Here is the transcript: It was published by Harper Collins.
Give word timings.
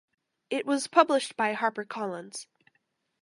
It 0.49 0.65
was 0.65 0.87
published 0.87 1.37
by 1.37 1.53
Harper 1.53 1.85
Collins. 1.85 2.47